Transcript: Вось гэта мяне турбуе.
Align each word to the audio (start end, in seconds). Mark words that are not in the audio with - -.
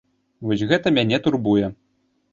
Вось 0.45 0.63
гэта 0.71 0.93
мяне 0.97 1.21
турбуе. 1.27 1.73